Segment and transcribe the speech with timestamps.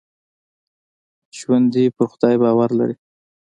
[1.37, 2.95] ژوندي پر خدای باور لري